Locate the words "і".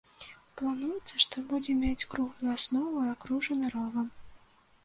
3.09-3.13